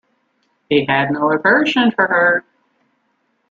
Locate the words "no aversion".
1.11-1.91